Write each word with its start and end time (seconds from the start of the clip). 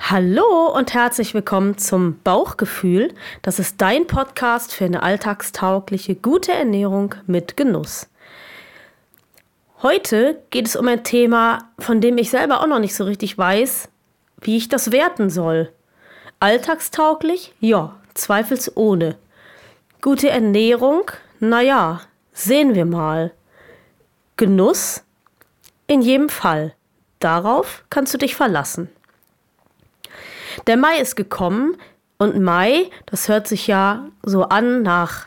Hallo 0.00 0.74
und 0.74 0.92
herzlich 0.92 1.34
willkommen 1.34 1.78
zum 1.78 2.18
Bauchgefühl. 2.24 3.14
Das 3.42 3.60
ist 3.60 3.80
dein 3.80 4.08
Podcast 4.08 4.74
für 4.74 4.86
eine 4.86 5.04
alltagstaugliche, 5.04 6.16
gute 6.16 6.52
Ernährung 6.52 7.14
mit 7.28 7.56
Genuss. 7.56 8.08
Heute 9.82 10.42
geht 10.50 10.66
es 10.66 10.74
um 10.74 10.88
ein 10.88 11.04
Thema, 11.04 11.70
von 11.78 12.00
dem 12.00 12.18
ich 12.18 12.30
selber 12.30 12.60
auch 12.60 12.66
noch 12.66 12.80
nicht 12.80 12.96
so 12.96 13.04
richtig 13.04 13.38
weiß, 13.38 13.88
wie 14.40 14.56
ich 14.56 14.68
das 14.68 14.90
werten 14.90 15.30
soll. 15.30 15.72
Alltagstauglich? 16.40 17.54
Ja, 17.60 17.94
zweifelsohne. 18.14 19.16
Gute 20.02 20.28
Ernährung? 20.28 21.12
Naja, 21.38 22.00
sehen 22.32 22.74
wir 22.74 22.84
mal. 22.84 23.32
Genuss? 24.36 25.04
In 25.86 26.02
jedem 26.02 26.28
Fall. 26.28 26.74
Darauf 27.20 27.84
kannst 27.90 28.12
du 28.12 28.18
dich 28.18 28.34
verlassen. 28.34 28.90
Der 30.66 30.76
Mai 30.76 30.98
ist 30.98 31.16
gekommen 31.16 31.76
und 32.18 32.40
Mai, 32.40 32.90
das 33.06 33.28
hört 33.28 33.46
sich 33.48 33.66
ja 33.66 34.08
so 34.22 34.44
an 34.44 34.82
nach 34.82 35.26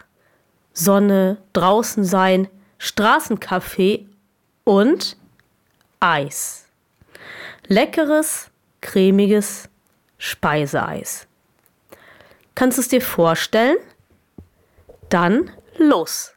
Sonne, 0.74 1.38
draußen 1.54 2.04
sein, 2.04 2.48
Straßencafé 2.80 4.06
und 4.64 5.18
Eis. 6.00 6.66
Leckeres, 7.68 8.50
cremiges 8.82 9.70
Speiseeis. 10.18 11.28
Kannst 12.56 12.78
du 12.78 12.82
es 12.82 12.88
dir 12.88 13.02
vorstellen? 13.02 13.78
Dann 15.10 15.52
los! 15.78 16.37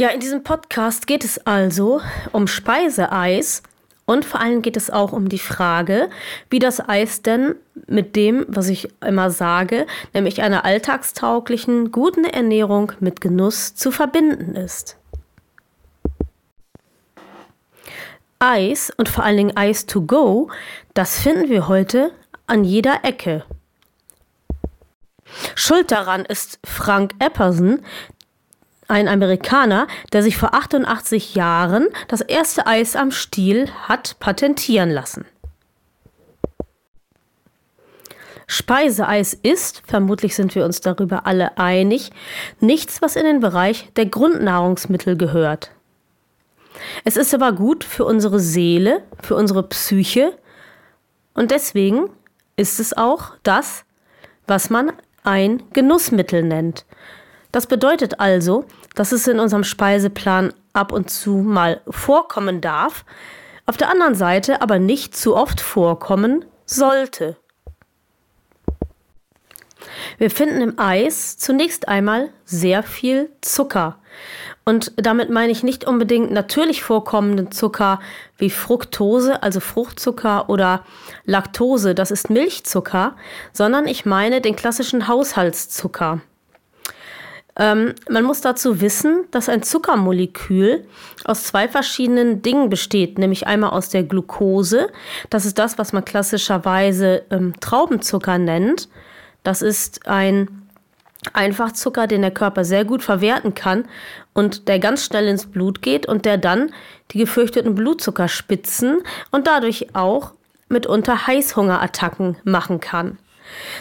Ja, 0.00 0.10
in 0.10 0.20
diesem 0.20 0.44
Podcast 0.44 1.08
geht 1.08 1.24
es 1.24 1.44
also 1.44 2.00
um 2.30 2.46
Speiseeis 2.46 3.64
und 4.06 4.24
vor 4.24 4.38
allem 4.40 4.62
geht 4.62 4.76
es 4.76 4.90
auch 4.90 5.10
um 5.10 5.28
die 5.28 5.40
Frage, 5.40 6.08
wie 6.50 6.60
das 6.60 6.88
Eis 6.88 7.20
denn 7.22 7.56
mit 7.88 8.14
dem, 8.14 8.46
was 8.46 8.68
ich 8.68 8.90
immer 9.04 9.32
sage, 9.32 9.88
nämlich 10.14 10.40
einer 10.40 10.64
alltagstauglichen, 10.64 11.90
guten 11.90 12.22
Ernährung 12.22 12.92
mit 13.00 13.20
Genuss 13.20 13.74
zu 13.74 13.90
verbinden 13.90 14.54
ist. 14.54 14.96
Eis 18.38 18.92
und 18.98 19.08
vor 19.08 19.24
allen 19.24 19.36
Dingen 19.36 19.56
Eis 19.56 19.84
to 19.86 20.02
go, 20.02 20.48
das 20.94 21.18
finden 21.18 21.48
wir 21.48 21.66
heute 21.66 22.12
an 22.46 22.62
jeder 22.62 23.00
Ecke. 23.02 23.44
Schuld 25.56 25.90
daran 25.90 26.24
ist 26.24 26.60
Frank 26.64 27.14
Epperson, 27.18 27.80
ein 28.88 29.06
Amerikaner, 29.06 29.86
der 30.12 30.22
sich 30.22 30.36
vor 30.36 30.54
88 30.54 31.34
Jahren 31.34 31.88
das 32.08 32.22
erste 32.22 32.66
Eis 32.66 32.96
am 32.96 33.10
Stiel 33.10 33.70
hat 33.86 34.16
patentieren 34.18 34.90
lassen. 34.90 35.26
Speiseeis 38.50 39.34
ist, 39.34 39.82
vermutlich 39.86 40.34
sind 40.34 40.54
wir 40.54 40.64
uns 40.64 40.80
darüber 40.80 41.26
alle 41.26 41.58
einig, 41.58 42.10
nichts, 42.60 43.02
was 43.02 43.14
in 43.14 43.24
den 43.24 43.40
Bereich 43.40 43.92
der 43.96 44.06
Grundnahrungsmittel 44.06 45.18
gehört. 45.18 45.70
Es 47.04 47.18
ist 47.18 47.34
aber 47.34 47.52
gut 47.52 47.84
für 47.84 48.06
unsere 48.06 48.40
Seele, 48.40 49.02
für 49.22 49.36
unsere 49.36 49.62
Psyche 49.64 50.32
und 51.34 51.50
deswegen 51.50 52.08
ist 52.56 52.80
es 52.80 52.96
auch 52.96 53.32
das, 53.42 53.84
was 54.46 54.70
man 54.70 54.92
ein 55.24 55.62
Genussmittel 55.74 56.42
nennt. 56.42 56.86
Das 57.52 57.66
bedeutet 57.66 58.18
also, 58.20 58.64
dass 58.94 59.12
es 59.12 59.26
in 59.26 59.40
unserem 59.40 59.64
Speiseplan 59.64 60.52
ab 60.72 60.92
und 60.92 61.10
zu 61.10 61.36
mal 61.36 61.80
vorkommen 61.88 62.60
darf, 62.60 63.04
auf 63.66 63.76
der 63.76 63.90
anderen 63.90 64.14
Seite 64.14 64.62
aber 64.62 64.78
nicht 64.78 65.16
zu 65.16 65.36
oft 65.36 65.60
vorkommen 65.60 66.44
sollte. 66.64 67.36
Wir 70.18 70.30
finden 70.30 70.60
im 70.60 70.78
Eis 70.78 71.36
zunächst 71.38 71.88
einmal 71.88 72.30
sehr 72.44 72.82
viel 72.82 73.30
Zucker. 73.40 73.98
Und 74.64 74.92
damit 74.96 75.30
meine 75.30 75.52
ich 75.52 75.62
nicht 75.62 75.84
unbedingt 75.84 76.30
natürlich 76.30 76.82
vorkommenden 76.82 77.50
Zucker 77.52 78.00
wie 78.36 78.50
Fructose, 78.50 79.42
also 79.42 79.60
Fruchtzucker 79.60 80.50
oder 80.50 80.84
Laktose, 81.24 81.94
das 81.94 82.10
ist 82.10 82.28
Milchzucker, 82.28 83.16
sondern 83.52 83.86
ich 83.86 84.04
meine 84.04 84.40
den 84.40 84.56
klassischen 84.56 85.08
Haushaltszucker. 85.08 86.20
Ähm, 87.58 87.94
man 88.08 88.24
muss 88.24 88.40
dazu 88.40 88.80
wissen, 88.80 89.24
dass 89.32 89.48
ein 89.48 89.62
Zuckermolekül 89.62 90.86
aus 91.24 91.44
zwei 91.44 91.68
verschiedenen 91.68 92.40
Dingen 92.40 92.70
besteht, 92.70 93.18
nämlich 93.18 93.46
einmal 93.46 93.70
aus 93.70 93.88
der 93.88 94.04
Glucose, 94.04 94.88
das 95.28 95.44
ist 95.44 95.58
das, 95.58 95.76
was 95.76 95.92
man 95.92 96.04
klassischerweise 96.04 97.24
ähm, 97.30 97.54
Traubenzucker 97.60 98.38
nennt. 98.38 98.88
Das 99.42 99.60
ist 99.60 100.06
ein 100.06 100.68
Einfachzucker, 101.32 102.06
den 102.06 102.22
der 102.22 102.30
Körper 102.30 102.64
sehr 102.64 102.84
gut 102.84 103.02
verwerten 103.02 103.54
kann 103.54 103.86
und 104.34 104.68
der 104.68 104.78
ganz 104.78 105.04
schnell 105.04 105.26
ins 105.26 105.46
Blut 105.46 105.82
geht 105.82 106.06
und 106.06 106.24
der 106.24 106.38
dann 106.38 106.72
die 107.10 107.18
gefürchteten 107.18 107.74
Blutzuckerspitzen 107.74 109.02
und 109.32 109.48
dadurch 109.48 109.96
auch 109.96 110.32
mitunter 110.68 111.26
Heißhungerattacken 111.26 112.36
machen 112.44 112.78
kann. 112.78 113.18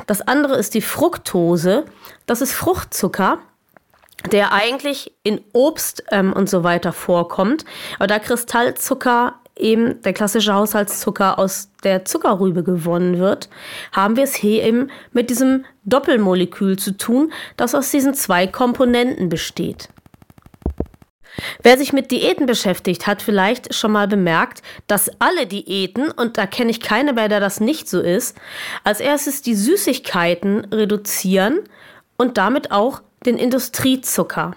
Das 0.07 0.21
andere 0.21 0.55
ist 0.55 0.73
die 0.73 0.81
Fructose. 0.81 1.85
Das 2.25 2.41
ist 2.41 2.53
Fruchtzucker 2.53 3.39
der 4.31 4.51
eigentlich 4.51 5.13
in 5.23 5.41
Obst 5.53 6.03
ähm, 6.11 6.33
und 6.33 6.49
so 6.49 6.63
weiter 6.63 6.91
vorkommt. 6.91 7.65
Aber 7.97 8.07
da 8.07 8.19
Kristallzucker 8.19 9.35
eben 9.55 10.01
der 10.01 10.13
klassische 10.13 10.53
Haushaltszucker 10.53 11.39
aus 11.39 11.69
der 11.83 12.05
Zuckerrübe 12.05 12.63
gewonnen 12.63 13.19
wird, 13.19 13.49
haben 13.91 14.15
wir 14.15 14.23
es 14.23 14.35
hier 14.35 14.63
eben 14.63 14.89
mit 15.11 15.29
diesem 15.29 15.65
Doppelmolekül 15.83 16.77
zu 16.77 16.97
tun, 16.97 17.31
das 17.55 17.75
aus 17.75 17.91
diesen 17.91 18.13
zwei 18.13 18.47
Komponenten 18.47 19.29
besteht. 19.29 19.89
Wer 21.61 21.77
sich 21.77 21.93
mit 21.93 22.09
Diäten 22.09 22.47
beschäftigt, 22.47 23.05
hat 23.05 23.21
vielleicht 23.21 23.75
schon 23.75 23.91
mal 23.91 24.07
bemerkt, 24.07 24.63
dass 24.87 25.11
alle 25.19 25.45
Diäten, 25.45 26.09
und 26.09 26.37
da 26.37 26.47
kenne 26.47 26.71
ich 26.71 26.81
keine 26.81 27.13
mehr, 27.13 27.29
der 27.29 27.39
das 27.39 27.59
nicht 27.59 27.87
so 27.87 28.01
ist, 28.01 28.35
als 28.83 28.99
erstes 28.99 29.43
die 29.43 29.55
Süßigkeiten 29.55 30.65
reduzieren 30.73 31.59
und 32.17 32.37
damit 32.39 32.71
auch 32.71 33.01
den 33.25 33.37
Industriezucker. 33.37 34.55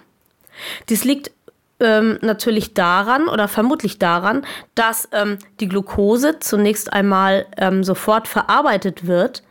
Dies 0.89 1.03
liegt 1.03 1.31
ähm, 1.79 2.19
natürlich 2.21 2.73
daran 2.73 3.27
oder 3.27 3.47
vermutlich 3.47 3.99
daran, 3.99 4.45
dass 4.75 5.09
ähm, 5.11 5.39
die 5.59 5.67
Glucose 5.67 6.39
zunächst 6.39 6.93
einmal 6.93 7.47
ähm, 7.57 7.83
sofort 7.83 8.27
verarbeitet 8.27 9.07
wird. 9.07 9.43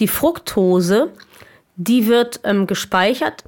Die 0.00 0.08
Fructose, 0.08 1.12
die 1.76 2.08
wird 2.08 2.40
ähm, 2.44 2.66
gespeichert 2.66 3.44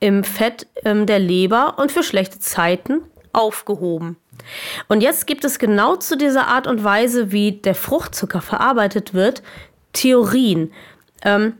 im 0.00 0.24
Fett 0.24 0.66
ähm, 0.84 1.06
der 1.06 1.18
Leber 1.18 1.78
und 1.78 1.92
für 1.92 2.02
schlechte 2.02 2.40
Zeiten 2.40 3.02
aufgehoben. 3.32 4.16
Und 4.88 5.00
jetzt 5.00 5.26
gibt 5.26 5.44
es 5.44 5.58
genau 5.58 5.96
zu 5.96 6.16
dieser 6.16 6.48
Art 6.48 6.66
und 6.66 6.84
Weise, 6.84 7.32
wie 7.32 7.52
der 7.52 7.74
Fruchtzucker 7.74 8.40
verarbeitet 8.40 9.14
wird, 9.14 9.42
Theorien. 9.92 10.72
Ähm, 11.22 11.54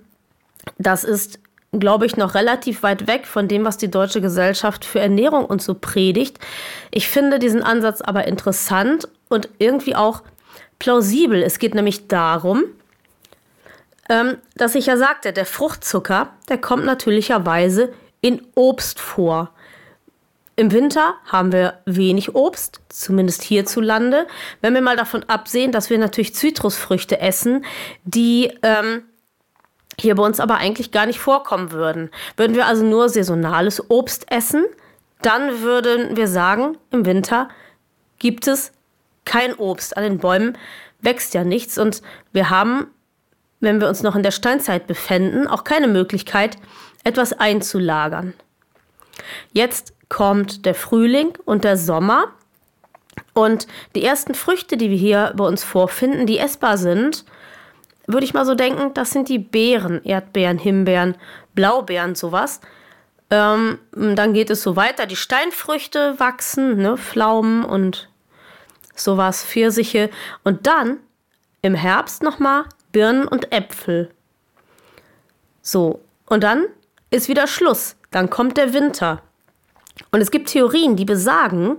das 0.79 1.05
ist 1.05 1.39
glaube 1.81 2.07
ich, 2.07 2.17
noch 2.17 2.35
relativ 2.35 2.83
weit 2.83 3.07
weg 3.07 3.27
von 3.27 3.49
dem, 3.49 3.65
was 3.65 3.77
die 3.77 3.91
Deutsche 3.91 4.21
Gesellschaft 4.21 4.85
für 4.85 5.01
Ernährung 5.01 5.45
und 5.45 5.63
so 5.63 5.75
predigt. 5.75 6.39
Ich 6.91 7.09
finde 7.09 7.39
diesen 7.39 7.63
Ansatz 7.63 8.01
aber 8.01 8.27
interessant 8.27 9.09
und 9.29 9.49
irgendwie 9.59 9.97
auch 9.97 10.23
plausibel. 10.79 11.43
Es 11.43 11.59
geht 11.59 11.75
nämlich 11.75 12.09
darum, 12.09 12.65
ähm, 14.09 14.37
dass 14.57 14.75
ich 14.75 14.87
ja 14.87 14.97
sagte, 14.97 15.33
der 15.33 15.47
Fruchtzucker, 15.47 16.31
der 16.49 16.59
kommt 16.59 16.85
natürlicherweise 16.85 17.93
in 18.21 18.43
Obst 18.55 19.01
vor. 19.01 19.51
Im 20.57 20.71
Winter 20.71 21.15
haben 21.27 21.53
wir 21.53 21.81
wenig 21.85 22.35
Obst, 22.35 22.81
zumindest 22.89 23.43
hierzulande. 23.43 24.27
Wenn 24.61 24.75
wir 24.75 24.83
mal 24.83 24.97
davon 24.97 25.25
absehen, 25.25 25.73
dass 25.73 25.91
wir 25.91 25.99
natürlich 25.99 26.35
Zitrusfrüchte 26.35 27.21
essen, 27.21 27.65
die 28.05 28.53
ähm, 28.63 29.03
hier 29.99 30.15
bei 30.15 30.23
uns 30.23 30.41
aber 30.41 30.57
eigentlich 30.57 30.91
gar 30.91 31.07
nicht 31.07 31.21
vorkommen 31.21 31.73
würden. 31.73 32.11
Würden 32.37 32.57
wir 32.57 32.67
also 32.67 32.85
nur 32.85 33.09
saisonales 33.09 33.91
Obst 33.91 34.31
essen, 34.31 34.65
dann 35.23 35.63
würden 35.63 36.17
wir 36.17 36.29
sagen, 36.29 36.77
im 36.91 37.07
Winter 37.07 37.49
gibt 38.19 38.47
es 38.47 38.73
kein 39.25 39.55
Obst. 39.55 39.97
An 39.97 40.03
den 40.03 40.19
Bäumen 40.19 40.59
wächst 41.01 41.35
ja 41.35 41.45
nichts 41.45 41.79
und 41.79 42.03
wir 42.33 42.51
haben, 42.51 42.89
wenn 43.61 43.81
wir 43.81 43.89
uns 43.89 44.03
noch 44.03 44.17
in 44.17 44.23
der 44.23 44.31
Steinzeit 44.33 44.87
befinden, 44.87 45.47
auch 45.47 45.65
keine 45.65 45.89
Möglichkeit, 45.89 46.57
etwas 47.05 47.33
einzulagern. 47.33 48.35
Jetzt 49.53 49.95
kommt 50.09 50.67
der 50.67 50.75
Frühling 50.75 51.33
und 51.45 51.65
der 51.65 51.77
Sommer 51.77 52.29
und 53.33 53.67
die 53.95 54.05
ersten 54.05 54.35
Früchte, 54.35 54.77
die 54.77 54.91
wir 54.91 54.97
hier 54.97 55.33
bei 55.37 55.45
uns 55.45 55.65
vorfinden, 55.65 56.27
die 56.27 56.39
essbar 56.39 56.79
sind, 56.79 57.25
würde 58.07 58.25
ich 58.25 58.35
mal 58.35 58.45
so 58.45 58.55
denken, 58.55 58.93
das 58.95 59.11
sind 59.11 59.29
die 59.29 59.39
Beeren, 59.39 60.03
Erdbeeren, 60.05 60.59
Himbeeren, 60.59 61.17
Blaubeeren, 61.55 62.15
sowas. 62.15 62.61
Ähm, 63.31 63.79
dann 63.93 64.35
geht 64.35 64.51
es 64.51 64.63
so 64.63 64.77
weiter, 64.77 65.07
die 65.07 65.17
Steinfrüchte 65.17 66.19
wachsen, 66.19 66.77
ne, 66.77 66.97
Pflaumen 66.97 67.65
und 67.65 68.09
sowas, 68.95 69.45
Pfirsiche. 69.45 70.11
Und 70.43 70.67
dann 70.67 70.99
im 71.63 71.75
Herbst 71.75 72.23
nochmal 72.23 72.65
Birnen 72.93 73.27
und 73.27 73.53
Äpfel. 73.53 74.11
So, 75.63 76.01
und 76.27 76.45
dann 76.45 76.67
ist 77.11 77.29
wieder 77.29 77.47
Schluss. 77.47 77.97
Dann 78.11 78.29
kommt 78.29 78.57
der 78.59 78.75
Winter. 78.75 79.23
Und 80.11 80.21
es 80.21 80.31
gibt 80.31 80.51
Theorien, 80.51 80.97
die 80.97 81.05
besagen, 81.05 81.79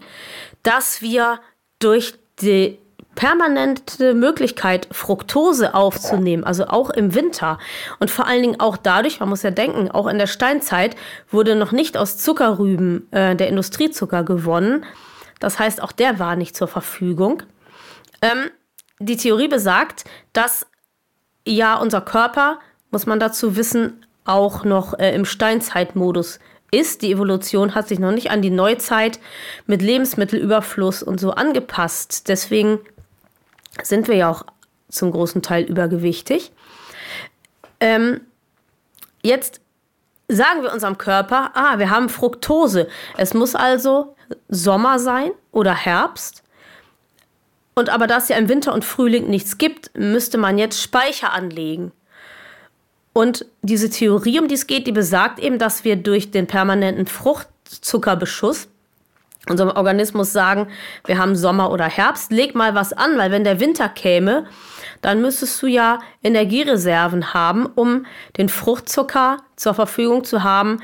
dass 0.63 1.01
wir 1.01 1.39
durch 1.79 2.15
die 2.41 2.79
permanente 3.15 4.13
Möglichkeit, 4.13 4.87
Fructose 4.91 5.73
aufzunehmen, 5.73 6.43
also 6.43 6.67
auch 6.67 6.89
im 6.89 7.15
Winter. 7.15 7.57
Und 7.99 8.11
vor 8.11 8.27
allen 8.27 8.41
Dingen 8.41 8.59
auch 8.59 8.77
dadurch, 8.77 9.19
man 9.19 9.29
muss 9.29 9.43
ja 9.43 9.51
denken, 9.51 9.89
auch 9.89 10.07
in 10.07 10.17
der 10.17 10.27
Steinzeit 10.27 10.95
wurde 11.29 11.55
noch 11.55 11.71
nicht 11.71 11.97
aus 11.97 12.17
Zuckerrüben 12.17 13.11
äh, 13.11 13.35
der 13.35 13.47
Industriezucker 13.47 14.23
gewonnen. 14.23 14.85
Das 15.39 15.59
heißt, 15.59 15.81
auch 15.81 15.91
der 15.91 16.19
war 16.19 16.35
nicht 16.35 16.55
zur 16.55 16.67
Verfügung. 16.67 17.43
Ähm, 18.21 18.51
die 18.99 19.17
Theorie 19.17 19.47
besagt, 19.47 20.05
dass 20.33 20.67
ja 21.45 21.75
unser 21.75 22.01
Körper, 22.01 22.59
muss 22.91 23.05
man 23.05 23.19
dazu 23.19 23.55
wissen, 23.55 24.05
auch 24.25 24.63
noch 24.63 24.97
äh, 24.97 25.13
im 25.13 25.25
Steinzeitmodus 25.25 26.39
ist. 26.71 27.01
Die 27.01 27.11
Evolution 27.11 27.75
hat 27.75 27.87
sich 27.87 27.99
noch 27.99 28.11
nicht 28.11 28.31
an 28.31 28.41
die 28.41 28.49
Neuzeit 28.49 29.19
mit 29.67 29.81
Lebensmittelüberfluss 29.81 31.03
und 31.03 31.19
so 31.19 31.31
angepasst. 31.31 32.27
Deswegen 32.27 32.79
sind 33.83 34.07
wir 34.07 34.15
ja 34.15 34.29
auch 34.29 34.45
zum 34.89 35.11
großen 35.11 35.41
Teil 35.41 35.63
übergewichtig. 35.63 36.51
Ähm, 37.79 38.21
jetzt 39.21 39.61
sagen 40.27 40.63
wir 40.63 40.71
unserem 40.71 40.97
Körper, 40.97 41.51
ah, 41.53 41.77
wir 41.79 41.89
haben 41.89 42.09
Fructose. 42.09 42.87
Es 43.17 43.33
muss 43.33 43.55
also 43.55 44.15
Sommer 44.49 44.99
sein 44.99 45.31
oder 45.51 45.73
Herbst. 45.73 46.43
Und 47.75 47.89
aber 47.89 48.07
da 48.07 48.17
es 48.17 48.29
ja 48.29 48.37
im 48.37 48.47
Winter 48.47 48.73
und 48.73 48.85
Frühling 48.85 49.29
nichts 49.29 49.57
gibt, 49.57 49.91
müsste 49.97 50.37
man 50.37 50.57
jetzt 50.57 50.81
Speicher 50.81 51.33
anlegen. 51.33 51.91
Und 53.11 53.45
diese 53.61 53.89
Theorie, 53.89 54.39
um 54.39 54.47
die 54.47 54.55
es 54.55 54.67
geht, 54.67 54.87
die 54.87 54.91
besagt 54.91 55.39
eben, 55.39 55.59
dass 55.59 55.83
wir 55.83 55.95
durch 55.95 56.31
den 56.31 56.47
permanenten 56.47 57.07
Fruchtzuckerbeschuss 57.07 58.67
unserem 59.49 59.69
Organismus 59.69 60.31
sagen, 60.31 60.67
wir 61.05 61.17
haben 61.17 61.35
Sommer 61.35 61.71
oder 61.71 61.85
Herbst, 61.85 62.31
leg 62.31 62.55
mal 62.55 62.75
was 62.75 62.93
an, 62.93 63.17
weil 63.17 63.31
wenn 63.31 63.43
der 63.43 63.59
Winter 63.59 63.89
käme, 63.89 64.45
dann 65.01 65.21
müsstest 65.21 65.61
du 65.61 65.67
ja 65.67 65.99
Energiereserven 66.23 67.33
haben, 67.33 67.65
um 67.65 68.05
den 68.37 68.49
Fruchtzucker 68.49 69.37
zur 69.55 69.73
Verfügung 69.73 70.23
zu 70.23 70.43
haben, 70.43 70.81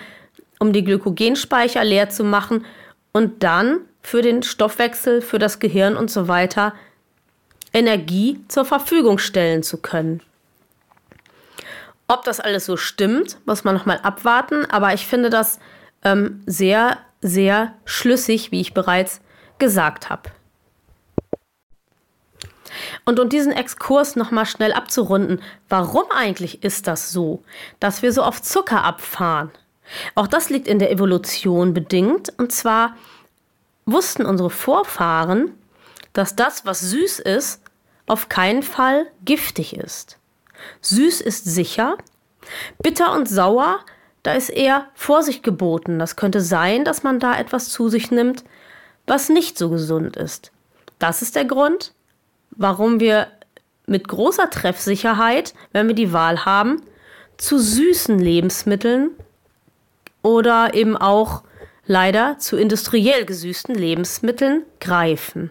um 0.59 0.73
die 0.73 0.83
Glykogenspeicher 0.83 1.83
leer 1.83 2.09
zu 2.09 2.23
machen 2.23 2.65
und 3.13 3.43
dann 3.43 3.79
für 4.01 4.21
den 4.21 4.43
Stoffwechsel, 4.43 5.21
für 5.21 5.39
das 5.39 5.59
Gehirn 5.59 5.95
und 5.95 6.11
so 6.11 6.27
weiter 6.27 6.73
Energie 7.73 8.43
zur 8.47 8.65
Verfügung 8.65 9.17
stellen 9.17 9.63
zu 9.63 9.77
können. 9.77 10.21
Ob 12.07 12.25
das 12.25 12.39
alles 12.39 12.65
so 12.65 12.75
stimmt, 12.75 13.37
muss 13.45 13.63
man 13.63 13.73
nochmal 13.73 13.99
abwarten, 14.03 14.65
aber 14.65 14.93
ich 14.93 15.07
finde 15.07 15.29
das 15.29 15.59
ähm, 16.03 16.43
sehr 16.45 16.97
sehr 17.21 17.75
schlüssig, 17.85 18.51
wie 18.51 18.61
ich 18.61 18.73
bereits 18.73 19.21
gesagt 19.59 20.09
habe. 20.09 20.31
Und 23.05 23.19
um 23.19 23.29
diesen 23.29 23.51
Exkurs 23.51 24.15
nochmal 24.15 24.45
schnell 24.45 24.73
abzurunden, 24.73 25.41
warum 25.69 26.05
eigentlich 26.09 26.63
ist 26.63 26.87
das 26.87 27.11
so, 27.11 27.43
dass 27.79 28.01
wir 28.01 28.11
so 28.11 28.23
auf 28.23 28.41
Zucker 28.41 28.83
abfahren? 28.83 29.51
Auch 30.15 30.27
das 30.27 30.49
liegt 30.49 30.67
in 30.67 30.79
der 30.79 30.91
Evolution 30.91 31.73
bedingt. 31.73 32.31
Und 32.37 32.51
zwar 32.51 32.95
wussten 33.85 34.25
unsere 34.25 34.49
Vorfahren, 34.49 35.53
dass 36.13 36.35
das, 36.35 36.65
was 36.65 36.81
süß 36.81 37.19
ist, 37.19 37.61
auf 38.07 38.29
keinen 38.29 38.63
Fall 38.63 39.07
giftig 39.25 39.75
ist. 39.75 40.17
Süß 40.81 41.21
ist 41.21 41.45
sicher, 41.45 41.97
bitter 42.81 43.13
und 43.13 43.27
sauer 43.27 43.79
da 44.23 44.33
ist 44.33 44.49
eher 44.49 44.87
Vorsicht 44.93 45.43
geboten. 45.43 45.99
Das 45.99 46.15
könnte 46.15 46.41
sein, 46.41 46.85
dass 46.85 47.03
man 47.03 47.19
da 47.19 47.37
etwas 47.37 47.69
zu 47.69 47.89
sich 47.89 48.11
nimmt, 48.11 48.43
was 49.07 49.29
nicht 49.29 49.57
so 49.57 49.69
gesund 49.69 50.15
ist. 50.15 50.51
Das 50.99 51.21
ist 51.21 51.35
der 51.35 51.45
Grund, 51.45 51.93
warum 52.51 52.99
wir 52.99 53.27
mit 53.87 54.07
großer 54.07 54.49
Treffsicherheit, 54.49 55.53
wenn 55.71 55.87
wir 55.87 55.95
die 55.95 56.13
Wahl 56.13 56.45
haben, 56.45 56.81
zu 57.37 57.57
süßen 57.57 58.19
Lebensmitteln 58.19 59.09
oder 60.21 60.75
eben 60.75 60.95
auch 60.95 61.43
leider 61.87 62.37
zu 62.37 62.57
industriell 62.57 63.25
gesüßten 63.25 63.73
Lebensmitteln 63.73 64.63
greifen. 64.79 65.49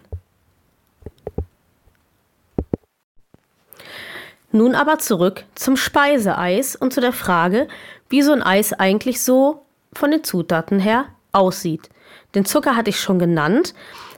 Nun 4.53 4.75
aber 4.75 4.99
zurück 4.99 5.45
zum 5.55 5.77
Speiseeis 5.77 6.75
und 6.75 6.93
zu 6.93 6.99
der 6.99 7.13
Frage, 7.13 7.67
wie 8.11 8.21
so 8.21 8.31
ein 8.31 8.43
Eis 8.43 8.73
eigentlich 8.73 9.21
so 9.21 9.65
von 9.93 10.11
den 10.11 10.23
Zutaten 10.23 10.79
her 10.79 11.05
aussieht. 11.31 11.89
Den 12.35 12.45
Zucker 12.45 12.75
hatte 12.75 12.89
ich 12.89 12.99
schon 12.99 13.19
genannt. 13.19 13.73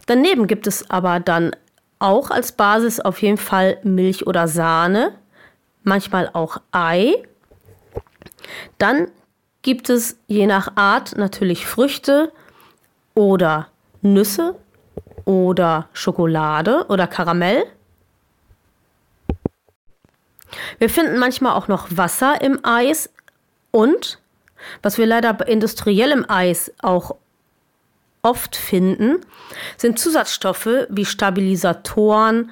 Daneben 0.06 0.48
gibt 0.48 0.68
es 0.68 0.90
aber 0.90 1.20
dann 1.20 1.56
auch 2.00 2.30
als 2.30 2.52
Basis 2.52 3.00
auf 3.00 3.22
jeden 3.22 3.38
Fall 3.38 3.78
Milch 3.84 4.28
oder 4.28 4.48
Sahne, 4.48 5.14
manchmal 5.84 6.30
auch 6.34 6.58
Ei. 6.72 7.24
Dann 8.78 9.08
gibt 9.62 9.90
es 9.90 10.18
je 10.28 10.46
nach 10.46 10.76
Art 10.76 11.16
natürlich 11.18 11.66
Früchte 11.66 12.32
oder 13.14 13.70
Nüsse 14.02 14.56
oder 15.26 15.88
Schokolade 15.94 16.86
oder 16.90 17.08
Karamell. 17.08 17.64
Wir 20.78 20.90
finden 20.90 21.18
manchmal 21.18 21.54
auch 21.54 21.68
noch 21.68 21.88
Wasser 21.90 22.42
im 22.42 22.60
Eis, 22.64 23.10
und 23.74 24.20
was 24.84 24.98
wir 24.98 25.08
leider 25.08 25.34
bei 25.34 25.46
industriellem 25.46 26.26
Eis 26.30 26.72
auch 26.82 27.16
oft 28.22 28.56
finden, 28.56 29.18
sind 29.78 30.00
Zusatzstoffe 30.00 30.70
wie 30.90 31.06
Stabilisatoren, 31.06 32.52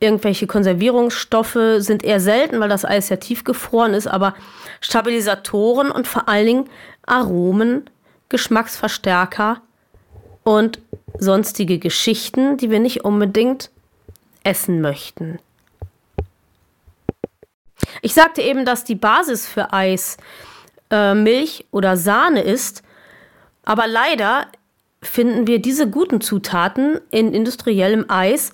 irgendwelche 0.00 0.46
Konservierungsstoffe 0.46 1.58
sind 1.78 2.04
eher 2.04 2.20
selten, 2.20 2.60
weil 2.60 2.68
das 2.68 2.84
Eis 2.84 3.08
ja 3.08 3.16
tiefgefroren 3.16 3.94
ist, 3.94 4.08
aber 4.08 4.34
Stabilisatoren 4.80 5.90
und 5.90 6.06
vor 6.06 6.28
allen 6.28 6.46
Dingen 6.46 6.70
Aromen, 7.06 7.88
Geschmacksverstärker 8.28 9.62
und 10.42 10.80
sonstige 11.18 11.78
Geschichten, 11.78 12.56
die 12.56 12.70
wir 12.70 12.80
nicht 12.80 13.04
unbedingt 13.04 13.70
essen 14.42 14.80
möchten. 14.80 15.38
Ich 18.02 18.14
sagte 18.14 18.42
eben, 18.42 18.64
dass 18.64 18.84
die 18.84 18.94
Basis 18.94 19.46
für 19.46 19.72
Eis 19.72 20.16
äh, 20.90 21.14
Milch 21.14 21.66
oder 21.70 21.96
Sahne 21.96 22.42
ist, 22.42 22.82
aber 23.64 23.86
leider 23.86 24.46
finden 25.02 25.46
wir 25.46 25.60
diese 25.60 25.88
guten 25.88 26.20
Zutaten 26.20 27.00
in 27.10 27.32
industriellem 27.32 28.06
Eis 28.08 28.52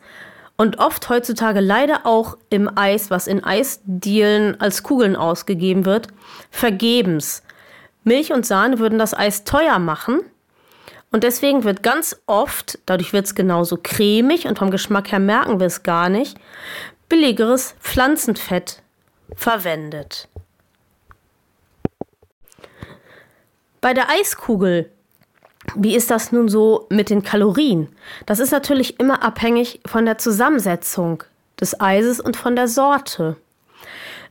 und 0.57 0.79
oft 0.79 1.09
heutzutage 1.09 1.61
leider 1.61 2.07
auch 2.07 2.37
im 2.51 2.71
Eis, 2.77 3.11
was 3.11 3.27
in 3.27 3.43
Eisdielen 3.43 4.61
als 4.61 4.83
Kugeln 4.83 5.17
ausgegeben 5.17 5.85
wird, 5.85 6.09
vergebens. 6.51 7.43
Milch 8.05 8.33
und 8.33 8.47
Sahne 8.47 8.79
würden 8.79 8.99
das 8.99 9.15
Eis 9.15 9.45
teuer 9.45 9.79
machen. 9.79 10.21
Und 11.11 11.25
deswegen 11.25 11.65
wird 11.65 11.83
ganz 11.83 12.21
oft, 12.27 12.79
dadurch 12.87 13.13
wird 13.13 13.27
es 13.27 13.35
genauso 13.35 13.79
cremig 13.83 14.47
und 14.47 14.59
vom 14.59 14.71
Geschmack 14.71 15.13
her 15.13 15.19
merken 15.19 15.61
wir 15.61 15.67
es 15.67 15.83
gar 15.83 16.09
nicht, 16.09 16.39
billigeres 17.09 17.75
Pflanzenfett 17.81 18.82
verwendet. 19.35 20.29
Bei 23.81 23.95
der 23.95 24.09
Eiskugel, 24.11 24.91
wie 25.75 25.97
ist 25.97 26.11
das 26.11 26.33
nun 26.33 26.49
so 26.49 26.87
mit 26.89 27.11
den 27.11 27.23
Kalorien? 27.23 27.89
Das 28.27 28.39
ist 28.39 28.53
natürlich 28.53 29.01
immer 29.01 29.23
abhängig 29.23 29.81
von 29.87 30.05
der 30.05 30.19
Zusammensetzung 30.19 31.25
des 31.61 31.81
Eises 31.81 32.21
und 32.21 32.37
von 32.37 32.57
der 32.57 32.69
Sorte. 32.69 33.37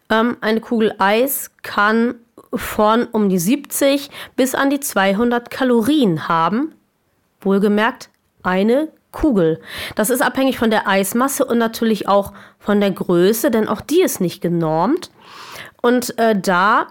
Ähm, 0.09 0.37
eine 0.41 0.61
Kugel 0.61 0.93
Eis 0.99 1.51
kann 1.63 2.15
von 2.53 3.05
um 3.05 3.29
die 3.29 3.39
70 3.39 4.09
bis 4.35 4.55
an 4.55 4.69
die 4.69 4.79
200 4.79 5.49
Kalorien 5.49 6.27
haben. 6.27 6.73
Wohlgemerkt 7.39 8.09
eine 8.43 8.89
Kugel. 9.11 9.61
Das 9.95 10.09
ist 10.09 10.21
abhängig 10.21 10.57
von 10.57 10.71
der 10.71 10.87
Eismasse 10.87 11.45
und 11.45 11.57
natürlich 11.57 12.07
auch 12.07 12.33
von 12.59 12.79
der 12.79 12.91
Größe, 12.91 13.51
denn 13.51 13.67
auch 13.67 13.81
die 13.81 14.01
ist 14.01 14.21
nicht 14.21 14.41
genormt. 14.41 15.11
Und 15.81 16.17
äh, 16.17 16.39
da 16.39 16.87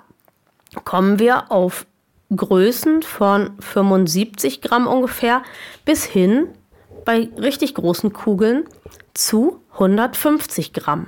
kommen 0.85 1.19
wir 1.19 1.51
auf 1.51 1.87
Größen 2.35 3.03
von 3.03 3.57
75 3.61 4.61
Gramm 4.61 4.87
ungefähr 4.87 5.43
bis 5.85 6.05
hin 6.05 6.49
bei 7.05 7.29
richtig 7.37 7.75
großen 7.75 8.13
Kugeln 8.13 8.65
zu 9.15 9.61
150 9.73 10.73
Gramm. 10.73 11.07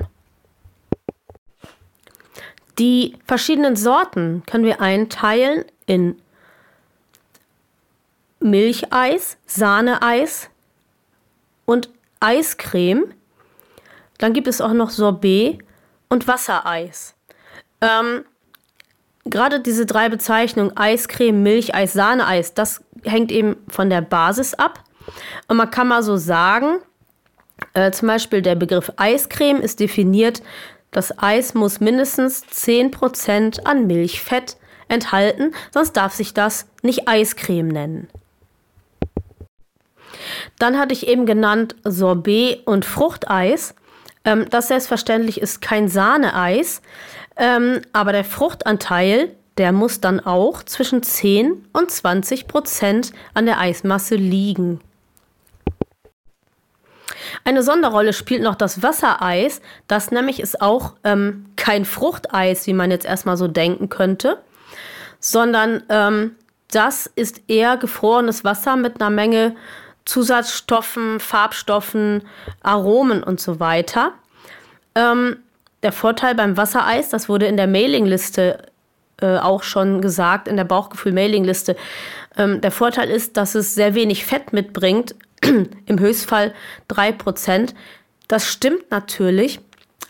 Die 2.78 3.16
verschiedenen 3.26 3.76
Sorten 3.76 4.42
können 4.46 4.64
wir 4.64 4.80
einteilen 4.80 5.64
in 5.86 6.20
Milcheis, 8.40 9.36
Sahneeis 9.46 10.50
und 11.64 11.90
Eiscreme. 12.20 13.14
Dann 14.18 14.32
gibt 14.32 14.48
es 14.48 14.60
auch 14.60 14.72
noch 14.72 14.90
Sorbet 14.90 15.58
und 16.08 16.28
Wassereis. 16.28 17.14
Ähm, 17.80 18.24
Gerade 19.24 19.60
diese 19.60 19.86
drei 19.86 20.08
Bezeichnungen 20.08 20.76
Eiscreme, 20.76 21.42
Milcheis, 21.42 21.92
Sahneeis, 21.92 22.54
das 22.54 22.82
hängt 23.04 23.30
eben 23.30 23.56
von 23.68 23.88
der 23.88 24.00
Basis 24.00 24.54
ab. 24.54 24.82
Und 25.46 25.56
man 25.56 25.70
kann 25.70 25.88
mal 25.88 26.02
so 26.02 26.16
sagen, 26.16 26.78
äh, 27.74 27.92
zum 27.92 28.08
Beispiel 28.08 28.42
der 28.42 28.56
Begriff 28.56 28.92
Eiscreme 28.96 29.60
ist 29.60 29.78
definiert, 29.78 30.42
das 30.90 31.18
Eis 31.18 31.54
muss 31.54 31.80
mindestens 31.80 32.44
10% 32.44 33.64
an 33.64 33.86
Milchfett 33.86 34.56
enthalten, 34.88 35.54
sonst 35.72 35.92
darf 35.92 36.12
sich 36.14 36.34
das 36.34 36.66
nicht 36.82 37.08
Eiscreme 37.08 37.68
nennen. 37.68 38.08
Dann 40.62 40.78
hatte 40.78 40.92
ich 40.92 41.08
eben 41.08 41.26
genannt 41.26 41.74
Sorbet 41.82 42.64
und 42.66 42.84
Fruchteis. 42.84 43.74
Ähm, 44.24 44.48
das 44.48 44.68
selbstverständlich 44.68 45.40
ist 45.40 45.60
kein 45.60 45.88
Sahneeis, 45.88 46.82
ähm, 47.36 47.80
aber 47.92 48.12
der 48.12 48.22
Fruchtanteil, 48.22 49.34
der 49.58 49.72
muss 49.72 50.00
dann 50.00 50.20
auch 50.20 50.62
zwischen 50.62 51.02
10 51.02 51.66
und 51.72 51.90
20 51.90 52.46
Prozent 52.46 53.10
an 53.34 53.46
der 53.46 53.58
Eismasse 53.58 54.14
liegen. 54.14 54.80
Eine 57.42 57.64
Sonderrolle 57.64 58.12
spielt 58.12 58.42
noch 58.42 58.54
das 58.54 58.84
Wassereis. 58.84 59.62
Das 59.88 60.12
nämlich 60.12 60.38
ist 60.38 60.60
auch 60.60 60.94
ähm, 61.02 61.46
kein 61.56 61.84
Fruchteis, 61.84 62.68
wie 62.68 62.72
man 62.72 62.92
jetzt 62.92 63.04
erstmal 63.04 63.36
so 63.36 63.48
denken 63.48 63.88
könnte, 63.88 64.40
sondern 65.18 65.82
ähm, 65.88 66.36
das 66.70 67.10
ist 67.16 67.42
eher 67.48 67.76
gefrorenes 67.78 68.44
Wasser 68.44 68.76
mit 68.76 69.00
einer 69.00 69.10
Menge 69.10 69.56
Zusatzstoffen, 70.04 71.20
Farbstoffen, 71.20 72.22
Aromen 72.62 73.22
und 73.22 73.40
so 73.40 73.60
weiter. 73.60 74.12
Ähm, 74.94 75.38
der 75.82 75.92
Vorteil 75.92 76.34
beim 76.34 76.56
Wassereis, 76.56 77.08
das 77.08 77.28
wurde 77.28 77.46
in 77.46 77.56
der 77.56 77.66
Mailingliste 77.66 78.58
äh, 79.20 79.38
auch 79.38 79.62
schon 79.62 80.00
gesagt, 80.00 80.48
in 80.48 80.56
der 80.56 80.64
Bauchgefühl-Mailingliste, 80.64 81.76
ähm, 82.36 82.60
der 82.60 82.70
Vorteil 82.70 83.08
ist, 83.08 83.36
dass 83.36 83.54
es 83.54 83.74
sehr 83.74 83.94
wenig 83.94 84.24
Fett 84.24 84.52
mitbringt, 84.52 85.14
im 85.86 85.98
Höchstfall 85.98 86.54
3%. 86.90 87.74
Das 88.28 88.48
stimmt 88.48 88.90
natürlich, 88.90 89.60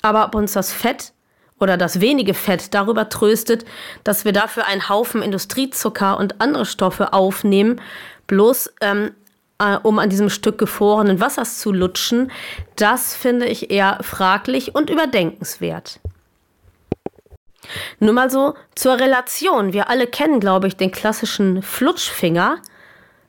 aber 0.02 0.26
ob 0.26 0.34
uns 0.34 0.52
das 0.52 0.72
Fett 0.72 1.12
oder 1.58 1.76
das 1.76 2.00
wenige 2.00 2.34
Fett 2.34 2.74
darüber 2.74 3.08
tröstet, 3.08 3.64
dass 4.02 4.24
wir 4.24 4.32
dafür 4.32 4.66
einen 4.66 4.88
Haufen 4.88 5.22
Industriezucker 5.22 6.18
und 6.18 6.40
andere 6.40 6.66
Stoffe 6.66 7.12
aufnehmen, 7.12 7.80
bloß 8.26 8.74
ähm, 8.80 9.12
äh, 9.62 9.78
um 9.82 9.98
an 9.98 10.10
diesem 10.10 10.30
Stück 10.30 10.58
gefrorenen 10.58 11.20
Wassers 11.20 11.58
zu 11.58 11.72
lutschen, 11.72 12.30
das 12.76 13.14
finde 13.14 13.46
ich 13.46 13.70
eher 13.70 13.98
fraglich 14.02 14.74
und 14.74 14.90
überdenkenswert. 14.90 16.00
Nur 18.00 18.12
mal 18.12 18.30
so 18.30 18.54
zur 18.74 18.98
Relation. 18.98 19.72
Wir 19.72 19.88
alle 19.88 20.06
kennen, 20.06 20.40
glaube 20.40 20.66
ich, 20.66 20.76
den 20.76 20.90
klassischen 20.90 21.62
Flutschfinger 21.62 22.56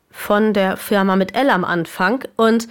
von 0.10 0.54
der 0.54 0.78
Firma 0.78 1.16
mit 1.16 1.36
L 1.36 1.50
am 1.50 1.63
Anfang. 1.63 2.24
Und 2.36 2.68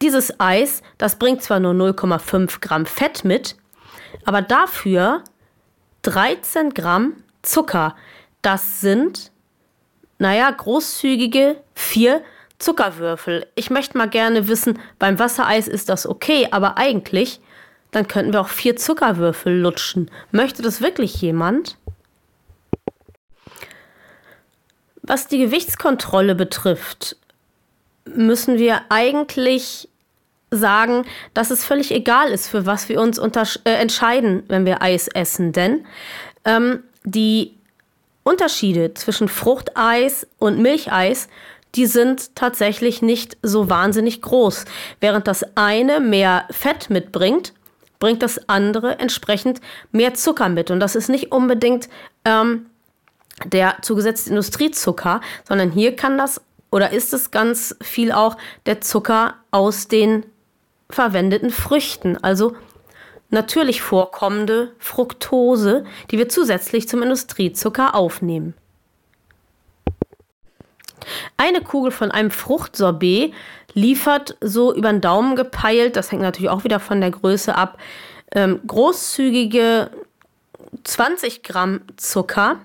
dieses 0.00 0.40
Eis, 0.40 0.82
das 0.98 1.16
bringt 1.16 1.42
zwar 1.42 1.60
nur 1.60 1.72
0,5 1.72 2.60
Gramm 2.60 2.86
Fett 2.86 3.24
mit, 3.24 3.56
aber 4.24 4.42
dafür 4.42 5.22
13 6.02 6.74
Gramm 6.74 7.14
Zucker. 7.42 7.94
Das 8.42 8.80
sind, 8.80 9.30
naja, 10.18 10.50
großzügige 10.50 11.62
4 11.74 12.22
Zuckerwürfel. 12.62 13.46
Ich 13.54 13.70
möchte 13.70 13.98
mal 13.98 14.08
gerne 14.08 14.48
wissen, 14.48 14.78
beim 14.98 15.18
Wassereis 15.18 15.68
ist 15.68 15.88
das 15.88 16.06
okay, 16.06 16.48
aber 16.50 16.78
eigentlich, 16.78 17.40
dann 17.90 18.08
könnten 18.08 18.32
wir 18.32 18.40
auch 18.40 18.48
vier 18.48 18.76
Zuckerwürfel 18.76 19.60
lutschen. 19.60 20.10
Möchte 20.30 20.62
das 20.62 20.80
wirklich 20.80 21.20
jemand? 21.20 21.76
Was 25.02 25.26
die 25.26 25.38
Gewichtskontrolle 25.38 26.34
betrifft, 26.34 27.16
müssen 28.04 28.58
wir 28.58 28.82
eigentlich 28.88 29.88
sagen, 30.50 31.04
dass 31.34 31.50
es 31.50 31.64
völlig 31.64 31.90
egal 31.90 32.30
ist, 32.30 32.46
für 32.46 32.66
was 32.66 32.88
wir 32.88 33.00
uns 33.00 33.18
äh, 33.18 33.70
entscheiden, 33.70 34.44
wenn 34.48 34.64
wir 34.64 34.82
Eis 34.82 35.08
essen. 35.08 35.52
Denn 35.52 35.84
ähm, 36.44 36.84
die 37.04 37.56
Unterschiede 38.22 38.94
zwischen 38.94 39.28
Fruchteis 39.28 40.28
und 40.38 40.58
Milcheis 40.58 41.28
die 41.74 41.86
sind 41.86 42.34
tatsächlich 42.34 43.02
nicht 43.02 43.36
so 43.42 43.70
wahnsinnig 43.70 44.22
groß. 44.22 44.64
Während 45.00 45.26
das 45.26 45.44
eine 45.56 46.00
mehr 46.00 46.44
Fett 46.50 46.90
mitbringt, 46.90 47.54
bringt 47.98 48.22
das 48.22 48.48
andere 48.48 48.98
entsprechend 48.98 49.60
mehr 49.90 50.14
Zucker 50.14 50.48
mit. 50.48 50.70
Und 50.70 50.80
das 50.80 50.96
ist 50.96 51.08
nicht 51.08 51.32
unbedingt 51.32 51.88
ähm, 52.24 52.66
der 53.44 53.76
zugesetzte 53.82 54.30
Industriezucker, 54.30 55.20
sondern 55.46 55.70
hier 55.70 55.96
kann 55.96 56.18
das 56.18 56.40
oder 56.70 56.90
ist 56.90 57.12
es 57.12 57.30
ganz 57.30 57.76
viel 57.80 58.12
auch 58.12 58.36
der 58.66 58.80
Zucker 58.80 59.34
aus 59.50 59.88
den 59.88 60.24
verwendeten 60.88 61.50
Früchten, 61.50 62.16
also 62.22 62.56
natürlich 63.30 63.82
vorkommende 63.82 64.72
Fructose, 64.78 65.84
die 66.10 66.18
wir 66.18 66.28
zusätzlich 66.28 66.88
zum 66.88 67.02
Industriezucker 67.02 67.94
aufnehmen. 67.94 68.54
Eine 71.36 71.60
Kugel 71.60 71.90
von 71.90 72.10
einem 72.10 72.30
Fruchtsorbet 72.30 73.32
liefert 73.74 74.36
so 74.40 74.74
über 74.74 74.90
den 74.90 75.00
Daumen 75.00 75.36
gepeilt, 75.36 75.96
das 75.96 76.12
hängt 76.12 76.22
natürlich 76.22 76.50
auch 76.50 76.64
wieder 76.64 76.80
von 76.80 77.00
der 77.00 77.10
Größe 77.10 77.54
ab, 77.54 77.78
ähm, 78.34 78.60
großzügige 78.66 79.90
20 80.84 81.42
Gramm 81.42 81.80
Zucker, 81.96 82.56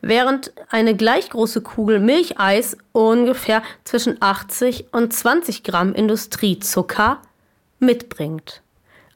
während 0.00 0.52
eine 0.70 0.96
gleich 0.96 1.30
große 1.30 1.60
Kugel 1.60 2.00
Milcheis 2.00 2.76
ungefähr 2.92 3.62
zwischen 3.84 4.16
80 4.20 4.86
und 4.92 5.12
20 5.12 5.62
Gramm 5.62 5.94
Industriezucker 5.94 7.20
mitbringt. 7.78 8.62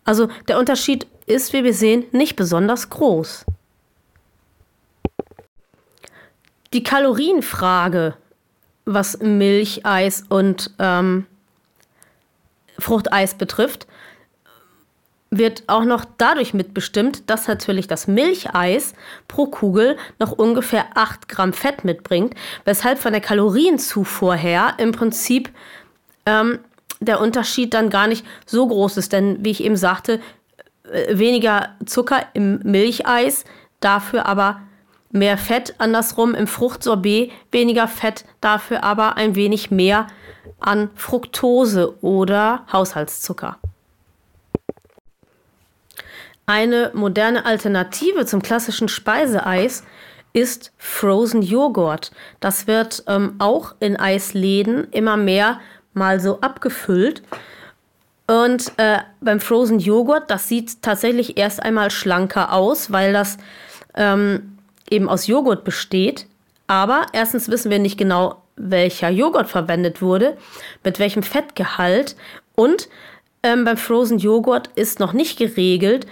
Also 0.04 0.28
der 0.48 0.58
Unterschied 0.58 1.06
ist, 1.26 1.52
wie 1.52 1.64
wir 1.64 1.74
sehen, 1.74 2.04
nicht 2.12 2.36
besonders 2.36 2.90
groß. 2.90 3.44
Die 6.72 6.82
Kalorienfrage 6.82 8.14
was 8.84 9.18
Milcheis 9.20 10.24
und 10.28 10.70
ähm, 10.78 11.26
Fruchteis 12.78 13.34
betrifft, 13.34 13.86
wird 15.30 15.64
auch 15.66 15.84
noch 15.84 16.04
dadurch 16.18 16.54
mitbestimmt, 16.54 17.28
dass 17.28 17.48
natürlich 17.48 17.88
das 17.88 18.06
Milcheis 18.06 18.94
pro 19.26 19.46
Kugel 19.46 19.96
noch 20.18 20.32
ungefähr 20.32 20.86
8 20.94 21.28
Gramm 21.28 21.52
Fett 21.52 21.84
mitbringt, 21.84 22.34
weshalb 22.64 22.98
von 22.98 23.12
der 23.12 23.20
Kalorienzufuhr 23.20 24.34
her 24.34 24.74
im 24.78 24.92
Prinzip 24.92 25.50
ähm, 26.26 26.60
der 27.00 27.20
Unterschied 27.20 27.74
dann 27.74 27.90
gar 27.90 28.06
nicht 28.06 28.24
so 28.46 28.66
groß 28.66 28.96
ist. 28.96 29.12
Denn 29.12 29.44
wie 29.44 29.50
ich 29.50 29.62
eben 29.62 29.76
sagte, 29.76 30.20
äh, 30.90 31.18
weniger 31.18 31.74
Zucker 31.86 32.26
im 32.34 32.60
Milcheis, 32.62 33.44
dafür 33.80 34.26
aber 34.26 34.60
mehr 35.14 35.38
Fett, 35.38 35.74
andersrum 35.78 36.34
im 36.34 36.46
Fruchtsorbet 36.46 37.30
weniger 37.50 37.88
Fett, 37.88 38.24
dafür 38.40 38.84
aber 38.84 39.16
ein 39.16 39.34
wenig 39.34 39.70
mehr 39.70 40.08
an 40.60 40.90
Fructose 40.94 41.96
oder 42.02 42.66
Haushaltszucker. 42.72 43.58
Eine 46.46 46.90
moderne 46.92 47.46
Alternative 47.46 48.26
zum 48.26 48.42
klassischen 48.42 48.88
Speiseeis 48.88 49.84
ist 50.34 50.72
Frozen 50.76 51.42
Joghurt. 51.42 52.10
Das 52.40 52.66
wird 52.66 53.04
ähm, 53.06 53.36
auch 53.38 53.74
in 53.80 53.96
Eisläden 53.96 54.88
immer 54.90 55.16
mehr 55.16 55.60
mal 55.94 56.20
so 56.20 56.40
abgefüllt. 56.40 57.22
Und 58.26 58.72
äh, 58.78 58.98
beim 59.20 59.40
Frozen 59.40 59.78
Joghurt, 59.78 60.30
das 60.30 60.48
sieht 60.48 60.82
tatsächlich 60.82 61.38
erst 61.38 61.62
einmal 61.62 61.90
schlanker 61.90 62.52
aus, 62.52 62.90
weil 62.90 63.12
das 63.12 63.38
ähm, 63.94 64.53
eben 64.90 65.08
aus 65.08 65.26
Joghurt 65.26 65.64
besteht. 65.64 66.26
Aber 66.66 67.06
erstens 67.12 67.50
wissen 67.50 67.70
wir 67.70 67.78
nicht 67.78 67.98
genau, 67.98 68.42
welcher 68.56 69.10
Joghurt 69.10 69.48
verwendet 69.48 70.00
wurde, 70.00 70.36
mit 70.84 70.98
welchem 70.98 71.22
Fettgehalt 71.22 72.16
und 72.54 72.88
ähm, 73.42 73.64
beim 73.64 73.76
Frozen 73.76 74.18
Joghurt 74.18 74.68
ist 74.74 75.00
noch 75.00 75.12
nicht 75.12 75.38
geregelt, 75.38 76.06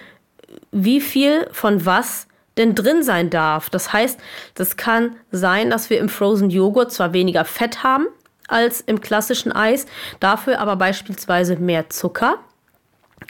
wie 0.71 1.01
viel 1.01 1.49
von 1.53 1.87
was 1.87 2.27
denn 2.59 2.75
drin 2.75 3.03
sein 3.03 3.31
darf. 3.31 3.71
Das 3.71 3.93
heißt, 3.93 4.21
das 4.55 4.77
kann 4.77 5.17
sein, 5.31 5.71
dass 5.71 5.89
wir 5.89 5.99
im 5.99 6.11
Frozen 6.11 6.51
Joghurt 6.51 6.93
zwar 6.93 7.13
weniger 7.13 7.45
Fett 7.45 7.83
haben 7.83 8.07
als 8.49 8.83
im 8.83 9.01
klassischen 9.01 9.53
Eis, 9.53 9.87
dafür 10.21 10.61
aber 10.61 10.77
beispielsweise 10.77 11.57
mehr 11.57 11.89
Zucker. 11.89 12.37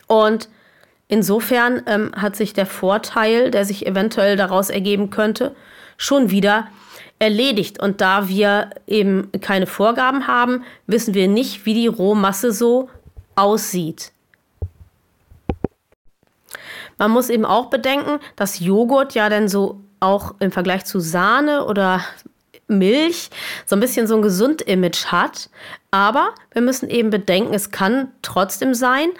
Und 0.08 0.48
insofern 1.12 1.82
ähm, 1.86 2.10
hat 2.16 2.36
sich 2.36 2.54
der 2.54 2.64
Vorteil, 2.64 3.50
der 3.50 3.66
sich 3.66 3.86
eventuell 3.86 4.34
daraus 4.34 4.70
ergeben 4.70 5.10
könnte, 5.10 5.54
schon 5.98 6.30
wieder 6.30 6.68
erledigt. 7.18 7.80
Und 7.82 8.00
da 8.00 8.28
wir 8.28 8.70
eben 8.86 9.30
keine 9.42 9.66
Vorgaben 9.66 10.26
haben, 10.26 10.64
wissen 10.86 11.12
wir 11.12 11.28
nicht, 11.28 11.66
wie 11.66 11.74
die 11.74 11.86
Rohmasse 11.86 12.50
so 12.50 12.88
aussieht. 13.34 14.12
Man 16.96 17.10
muss 17.10 17.28
eben 17.28 17.44
auch 17.44 17.66
bedenken, 17.66 18.18
dass 18.34 18.60
Joghurt 18.60 19.12
ja 19.14 19.28
dann 19.28 19.48
so 19.48 19.80
auch 20.00 20.34
im 20.40 20.50
Vergleich 20.50 20.86
zu 20.86 20.98
Sahne 20.98 21.66
oder 21.66 22.02
Milch 22.68 23.28
so 23.66 23.76
ein 23.76 23.80
bisschen 23.80 24.06
so 24.06 24.16
ein 24.16 24.22
Gesund-Image 24.22 25.06
hat. 25.06 25.50
Aber 25.90 26.30
wir 26.52 26.62
müssen 26.62 26.88
eben 26.88 27.10
bedenken, 27.10 27.52
es 27.52 27.70
kann 27.70 28.12
trotzdem 28.22 28.72
sein, 28.72 29.10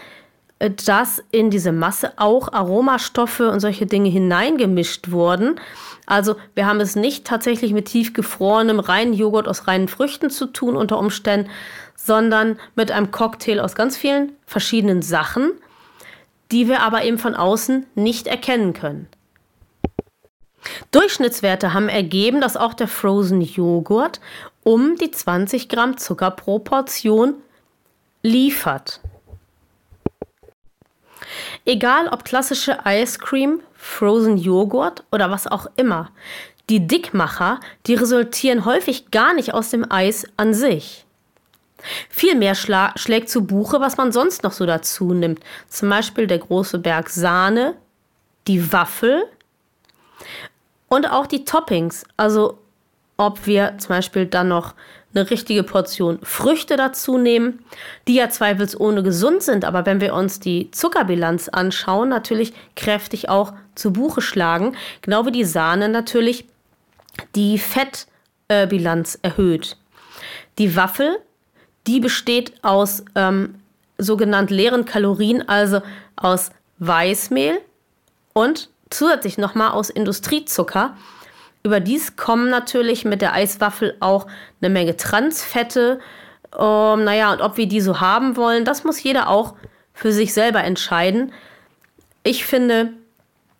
dass 0.70 1.22
in 1.32 1.50
diese 1.50 1.72
Masse 1.72 2.12
auch 2.16 2.52
Aromastoffe 2.52 3.50
und 3.50 3.60
solche 3.60 3.86
Dinge 3.86 4.08
hineingemischt 4.08 5.10
wurden. 5.10 5.60
Also 6.06 6.36
wir 6.54 6.66
haben 6.66 6.80
es 6.80 6.94
nicht 6.94 7.24
tatsächlich 7.24 7.72
mit 7.72 7.86
tiefgefrorenem 7.86 8.78
reinen 8.78 9.12
Joghurt 9.12 9.48
aus 9.48 9.66
reinen 9.66 9.88
Früchten 9.88 10.30
zu 10.30 10.46
tun 10.46 10.76
unter 10.76 10.98
Umständen, 10.98 11.50
sondern 11.96 12.58
mit 12.76 12.90
einem 12.90 13.10
Cocktail 13.10 13.60
aus 13.60 13.74
ganz 13.74 13.96
vielen 13.96 14.32
verschiedenen 14.46 15.02
Sachen, 15.02 15.52
die 16.52 16.68
wir 16.68 16.80
aber 16.80 17.04
eben 17.04 17.18
von 17.18 17.34
außen 17.34 17.86
nicht 17.94 18.26
erkennen 18.26 18.72
können. 18.72 19.08
Durchschnittswerte 20.92 21.72
haben 21.72 21.88
ergeben, 21.88 22.40
dass 22.40 22.56
auch 22.56 22.74
der 22.74 22.88
Frozen 22.88 23.40
Joghurt 23.40 24.20
um 24.62 24.96
die 24.96 25.10
20 25.10 25.68
Gramm 25.68 25.96
Zucker 25.96 26.30
pro 26.30 26.60
Portion 26.60 27.34
liefert. 28.22 29.00
Egal 31.64 32.08
ob 32.08 32.24
klassische 32.24 32.78
Ice 32.86 33.18
Cream, 33.18 33.60
Frozen 33.74 34.36
Joghurt 34.36 35.04
oder 35.10 35.30
was 35.30 35.46
auch 35.46 35.66
immer, 35.76 36.10
die 36.70 36.86
Dickmacher, 36.86 37.60
die 37.86 37.94
resultieren 37.94 38.64
häufig 38.64 39.10
gar 39.10 39.34
nicht 39.34 39.52
aus 39.54 39.70
dem 39.70 39.90
Eis 39.90 40.26
an 40.36 40.54
sich. 40.54 41.04
Vielmehr 42.08 42.54
schlägt 42.54 43.28
zu 43.28 43.44
Buche, 43.44 43.80
was 43.80 43.96
man 43.96 44.12
sonst 44.12 44.42
noch 44.42 44.52
so 44.52 44.66
dazu 44.66 45.12
nimmt. 45.12 45.40
Zum 45.68 45.90
Beispiel 45.90 46.26
der 46.26 46.38
große 46.38 46.78
Berg 46.78 47.08
Sahne, 47.10 47.74
die 48.46 48.72
Waffel 48.72 49.24
und 50.88 51.10
auch 51.10 51.26
die 51.26 51.44
Toppings. 51.44 52.04
Also 52.16 52.58
ob 53.16 53.46
wir 53.46 53.78
zum 53.78 53.88
Beispiel 53.90 54.26
dann 54.26 54.48
noch 54.48 54.74
eine 55.14 55.30
richtige 55.30 55.62
Portion 55.62 56.18
Früchte 56.22 56.76
dazu 56.76 57.18
nehmen, 57.18 57.64
die 58.08 58.14
ja 58.14 58.30
zweifelsohne 58.30 59.02
gesund 59.02 59.42
sind, 59.42 59.64
aber 59.64 59.86
wenn 59.86 60.00
wir 60.00 60.14
uns 60.14 60.40
die 60.40 60.70
Zuckerbilanz 60.70 61.48
anschauen, 61.48 62.08
natürlich 62.08 62.52
kräftig 62.76 63.28
auch 63.28 63.52
zu 63.74 63.92
Buche 63.92 64.22
schlagen, 64.22 64.76
genau 65.00 65.26
wie 65.26 65.32
die 65.32 65.44
Sahne 65.44 65.88
natürlich 65.88 66.46
die 67.34 67.58
Fettbilanz 67.58 69.16
äh, 69.16 69.28
erhöht. 69.28 69.76
Die 70.58 70.76
Waffel 70.76 71.18
die 71.86 72.00
besteht 72.00 72.52
aus 72.62 73.04
ähm, 73.14 73.56
sogenannt 73.98 74.50
leeren 74.50 74.84
Kalorien, 74.84 75.48
also 75.48 75.82
aus 76.16 76.50
Weißmehl 76.78 77.60
und 78.32 78.70
zusätzlich 78.90 79.38
nochmal 79.38 79.72
aus 79.72 79.90
Industriezucker. 79.90 80.96
Überdies 81.62 82.16
kommen 82.16 82.50
natürlich 82.50 83.04
mit 83.04 83.22
der 83.22 83.34
Eiswaffel 83.34 83.96
auch 84.00 84.26
eine 84.60 84.70
Menge 84.70 84.96
Transfette. 84.96 86.00
Ähm, 86.58 87.04
naja, 87.04 87.32
und 87.32 87.40
ob 87.40 87.56
wir 87.56 87.66
die 87.66 87.80
so 87.80 88.00
haben 88.00 88.36
wollen, 88.36 88.64
das 88.64 88.84
muss 88.84 89.02
jeder 89.02 89.28
auch 89.28 89.54
für 89.94 90.12
sich 90.12 90.32
selber 90.34 90.64
entscheiden. 90.64 91.32
Ich 92.24 92.44
finde, 92.44 92.92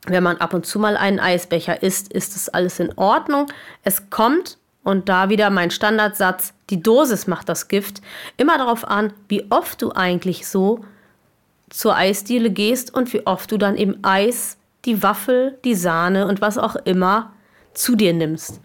wenn 0.07 0.23
man 0.23 0.39
ab 0.39 0.55
und 0.55 0.67
zu 0.67 0.79
mal 0.79 0.97
einen 0.97 1.21
Eisbecher 1.21 1.83
isst, 1.83 2.13
ist 2.13 2.35
das 2.35 2.49
alles 2.49 2.81
in 2.81 2.97
Ordnung. 2.97 3.47
Es 3.85 4.11
kommt 4.11 4.59
und 4.83 5.09
da 5.09 5.29
wieder 5.29 5.51
mein 5.51 5.71
Standardsatz, 5.71 6.55
die 6.71 6.83
Dosis 6.83 7.29
macht 7.29 7.49
das 7.49 7.69
Gift, 7.69 8.03
immer 8.37 8.59
darauf 8.59 8.87
an, 8.87 9.13
wie 9.29 9.47
oft 9.51 9.81
du 9.81 9.93
eigentlich 9.93 10.49
so 10.49 10.85
zur 11.71 11.97
Eisdiele 11.97 12.51
gehst 12.51 12.93
und 12.93 13.13
wie 13.13 13.27
oft 13.27 13.51
du 13.53 13.59
dann 13.59 13.77
eben 13.77 14.03
Eis, 14.03 14.59
die 14.85 15.03
Waffel, 15.03 15.59
die 15.65 15.77
Sahne 15.77 16.27
und 16.27 16.41
was 16.41 16.59
auch 16.59 16.75
immer 16.75 17.33
zu 17.75 17.97
dir 17.97 18.13
nimmst. 18.13 18.61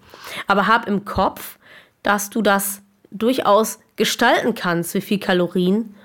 Aber 0.47 0.67
hab 0.67 0.87
im 0.87 1.05
Kopf, 1.05 1.57
dass 2.03 2.29
du 2.29 2.41
das 2.41 2.81
durchaus 3.11 3.79
gestalten 3.95 4.55
kannst, 4.55 4.93
wie 4.93 5.01
viel 5.01 5.19
Kalorien 5.19 5.95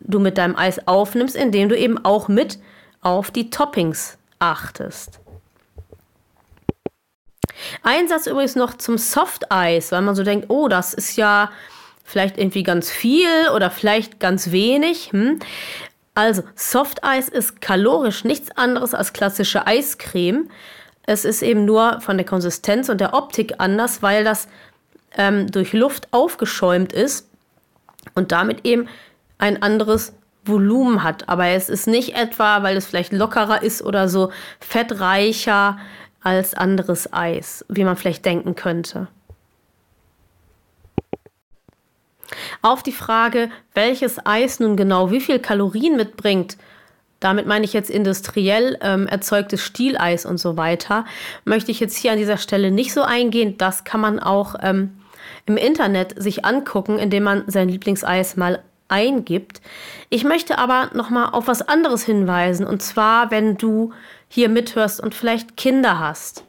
du 0.00 0.18
mit 0.18 0.38
deinem 0.38 0.56
Eis 0.56 0.86
aufnimmst, 0.86 1.36
indem 1.36 1.68
du 1.68 1.76
eben 1.76 2.02
auch 2.04 2.28
mit 2.28 2.58
auf 3.02 3.30
die 3.30 3.50
Toppings 3.50 4.18
achtest. 4.38 5.20
Ein 7.82 8.08
Satz 8.08 8.26
übrigens 8.26 8.56
noch 8.56 8.74
zum 8.74 8.98
Soft 8.98 9.50
Eis, 9.52 9.92
weil 9.92 10.02
man 10.02 10.14
so 10.14 10.22
denkt, 10.22 10.46
oh, 10.48 10.68
das 10.68 10.94
ist 10.94 11.16
ja 11.16 11.50
vielleicht 12.04 12.38
irgendwie 12.38 12.62
ganz 12.62 12.90
viel 12.90 13.48
oder 13.54 13.70
vielleicht 13.70 14.20
ganz 14.20 14.50
wenig. 14.50 15.12
Hm? 15.12 15.38
Also, 16.14 16.42
Soft 16.54 17.04
Eis 17.04 17.28
ist 17.28 17.60
kalorisch 17.60 18.24
nichts 18.24 18.50
anderes 18.56 18.94
als 18.94 19.12
klassische 19.12 19.66
Eiscreme. 19.66 20.50
Es 21.04 21.24
ist 21.24 21.42
eben 21.42 21.64
nur 21.64 22.00
von 22.00 22.16
der 22.16 22.26
Konsistenz 22.26 22.88
und 22.88 23.00
der 23.00 23.14
Optik 23.14 23.54
anders, 23.58 24.02
weil 24.02 24.24
das 24.24 24.48
ähm, 25.16 25.50
durch 25.50 25.72
Luft 25.72 26.08
aufgeschäumt 26.12 26.92
ist 26.92 27.28
und 28.14 28.32
damit 28.32 28.64
eben 28.64 28.88
ein 29.38 29.62
anderes 29.62 30.12
Volumen 30.44 31.02
hat. 31.02 31.28
Aber 31.28 31.46
es 31.46 31.68
ist 31.68 31.86
nicht 31.86 32.14
etwa, 32.14 32.62
weil 32.62 32.76
es 32.76 32.86
vielleicht 32.86 33.12
lockerer 33.12 33.62
ist 33.62 33.82
oder 33.82 34.08
so 34.08 34.30
fettreicher 34.60 35.78
als 36.22 36.54
anderes 36.54 37.12
Eis, 37.12 37.64
wie 37.68 37.84
man 37.84 37.96
vielleicht 37.96 38.24
denken 38.24 38.54
könnte. 38.54 39.08
Auf 42.62 42.82
die 42.82 42.92
Frage, 42.92 43.50
welches 43.74 44.24
Eis 44.24 44.60
nun 44.60 44.76
genau 44.76 45.10
wie 45.10 45.20
viel 45.20 45.38
Kalorien 45.38 45.96
mitbringt, 45.96 46.56
damit 47.20 47.46
meine 47.46 47.64
ich 47.64 47.72
jetzt 47.72 47.90
industriell 47.90 48.78
ähm, 48.80 49.06
erzeugtes 49.06 49.62
Stieleis 49.62 50.26
und 50.26 50.38
so 50.38 50.56
weiter, 50.56 51.04
möchte 51.44 51.70
ich 51.70 51.78
jetzt 51.78 51.96
hier 51.96 52.12
an 52.12 52.18
dieser 52.18 52.38
Stelle 52.38 52.70
nicht 52.70 52.92
so 52.92 53.02
eingehen. 53.02 53.56
Das 53.58 53.84
kann 53.84 54.00
man 54.00 54.18
auch 54.18 54.56
ähm, 54.62 54.96
im 55.46 55.56
Internet 55.56 56.20
sich 56.20 56.44
angucken, 56.44 56.98
indem 56.98 57.24
man 57.24 57.44
sein 57.46 57.68
Lieblingseis 57.68 58.36
mal 58.36 58.62
eingibt. 58.88 59.60
Ich 60.08 60.24
möchte 60.24 60.58
aber 60.58 60.90
noch 60.94 61.10
mal 61.10 61.28
auf 61.30 61.46
was 61.46 61.62
anderes 61.62 62.04
hinweisen 62.04 62.66
und 62.66 62.82
zwar, 62.82 63.30
wenn 63.30 63.56
du 63.56 63.92
hier 64.28 64.48
mithörst 64.48 65.00
und 65.00 65.14
vielleicht 65.14 65.56
Kinder 65.56 65.98
hast. 65.98 66.44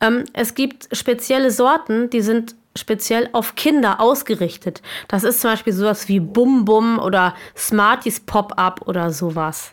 Ähm, 0.00 0.24
es 0.32 0.54
gibt 0.54 0.94
spezielle 0.96 1.50
Sorten, 1.50 2.10
die 2.10 2.20
sind 2.20 2.56
speziell 2.76 3.28
auf 3.32 3.54
Kinder 3.54 4.00
ausgerichtet. 4.00 4.82
Das 5.08 5.24
ist 5.24 5.40
zum 5.40 5.50
Beispiel 5.50 5.72
sowas 5.72 6.08
wie 6.08 6.20
Bum 6.20 6.64
Bum 6.64 6.98
oder 6.98 7.34
Smarties 7.56 8.20
Pop-Up 8.20 8.82
oder 8.86 9.10
sowas. 9.10 9.72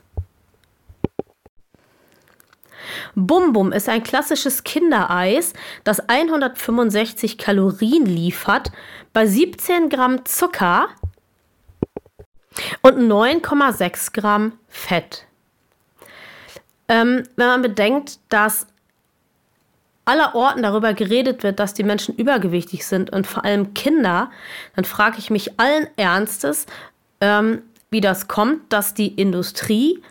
Bum 3.15 3.53
Bum 3.53 3.71
ist 3.71 3.89
ein 3.89 4.03
klassisches 4.03 4.63
Kindereis, 4.63 5.53
das 5.83 5.99
165 6.07 7.37
Kalorien 7.37 8.05
liefert, 8.05 8.71
bei 9.13 9.25
17 9.25 9.89
Gramm 9.89 10.25
Zucker 10.25 10.89
und 12.81 12.97
9,6 12.97 14.13
Gramm 14.13 14.53
Fett. 14.67 15.25
Ähm, 16.87 17.23
wenn 17.35 17.47
man 17.47 17.61
bedenkt, 17.61 18.19
dass 18.29 18.67
aller 20.11 20.35
Orten 20.35 20.61
darüber 20.61 20.93
geredet 20.93 21.41
wird, 21.41 21.59
dass 21.61 21.73
die 21.73 21.85
Menschen 21.85 22.13
übergewichtig 22.15 22.85
sind 22.85 23.11
und 23.11 23.25
vor 23.25 23.45
allem 23.45 23.73
Kinder, 23.73 24.29
dann 24.75 24.83
frage 24.83 25.19
ich 25.19 25.29
mich 25.29 25.57
allen 25.57 25.87
Ernstes, 25.95 26.65
ähm, 27.21 27.61
wie 27.91 28.01
das 28.01 28.27
kommt, 28.27 28.73
dass 28.73 28.93
die 28.93 29.07
Industrie 29.07 30.03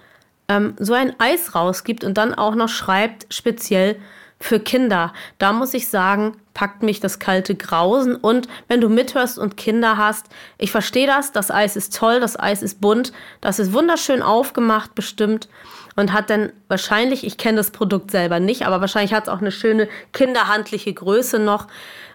ähm, 0.49 0.75
so 0.79 0.95
ein 0.95 1.15
Eis 1.19 1.55
rausgibt 1.55 2.03
und 2.03 2.17
dann 2.17 2.33
auch 2.33 2.55
noch 2.55 2.71
schreibt, 2.71 3.27
speziell 3.33 3.97
für 4.43 4.59
Kinder, 4.59 5.13
da 5.37 5.53
muss 5.53 5.75
ich 5.75 5.89
sagen, 5.89 6.39
packt 6.55 6.83
mich 6.83 6.99
das 6.99 7.19
kalte 7.19 7.55
Grausen. 7.55 8.17
Und 8.17 8.49
wenn 8.69 8.81
du 8.81 8.89
mithörst 8.89 9.39
und 9.39 9.59
Kinder 9.59 9.99
hast, 9.99 10.27
ich 10.57 10.71
verstehe 10.71 11.07
das, 11.07 11.31
das 11.33 11.51
Eis 11.51 11.77
ist 11.77 11.95
toll, 11.95 12.21
das 12.21 12.41
Eis 12.41 12.63
ist 12.63 12.81
bunt, 12.81 13.13
das 13.43 13.59
ist 13.59 13.75
wunderschön 13.75 14.23
aufgemacht 14.23 14.95
bestimmt 14.95 15.51
und 15.97 16.13
hat 16.13 16.31
dann 16.31 16.53
wahrscheinlich, 16.69 17.25
ich 17.25 17.37
kenne 17.37 17.59
das 17.59 17.71
Produkt 17.71 18.11
selber 18.11 18.41
nicht, 18.41 18.67
aber 18.67 18.81
wahrscheinlich 18.81 19.13
hat 19.13 19.25
es 19.25 19.29
auch 19.29 19.41
eine 19.41 19.53
schöne 19.53 19.89
kinderhandliche 20.13 20.93
Größe 20.93 21.39
noch. 21.39 21.67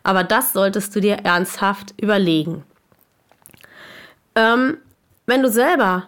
Aber 0.04 0.24
das 0.24 0.54
solltest 0.54 0.96
du 0.96 1.02
dir 1.02 1.16
ernsthaft 1.24 1.94
überlegen. 2.00 2.64
Ähm, 4.36 4.78
wenn 5.26 5.42
du 5.42 5.50
selber 5.50 6.08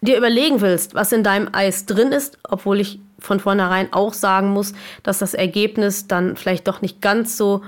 dir 0.00 0.16
überlegen 0.16 0.60
willst, 0.60 0.94
was 0.94 1.12
in 1.12 1.22
deinem 1.22 1.48
Eis 1.52 1.86
drin 1.86 2.12
ist, 2.12 2.38
obwohl 2.48 2.80
ich 2.80 2.98
von 3.18 3.40
vornherein 3.40 3.92
auch 3.92 4.14
sagen 4.14 4.50
muss, 4.50 4.74
dass 5.02 5.18
das 5.18 5.34
Ergebnis 5.34 6.08
dann 6.08 6.36
vielleicht 6.36 6.66
doch 6.66 6.82
nicht 6.82 7.00
ganz 7.00 7.36
so 7.36 7.62